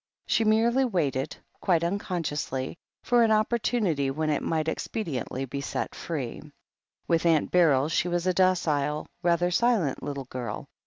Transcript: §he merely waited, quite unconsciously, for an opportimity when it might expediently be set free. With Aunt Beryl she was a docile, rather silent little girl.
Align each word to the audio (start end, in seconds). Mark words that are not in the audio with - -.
§he 0.27 0.43
merely 0.43 0.83
waited, 0.83 1.37
quite 1.59 1.83
unconsciously, 1.83 2.75
for 3.03 3.21
an 3.21 3.29
opportimity 3.29 4.09
when 4.09 4.31
it 4.31 4.41
might 4.41 4.65
expediently 4.67 5.45
be 5.47 5.61
set 5.61 5.93
free. 5.93 6.41
With 7.07 7.23
Aunt 7.23 7.51
Beryl 7.51 7.87
she 7.87 8.07
was 8.07 8.25
a 8.25 8.33
docile, 8.33 9.05
rather 9.21 9.51
silent 9.51 10.01
little 10.01 10.25
girl. 10.25 10.65